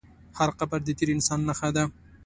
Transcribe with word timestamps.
هر 0.37 0.49
قبر 0.59 0.79
د 0.85 0.89
تېر 0.97 1.09
انسان 1.15 1.39
نښه 1.47 1.69
ده. 1.75 1.83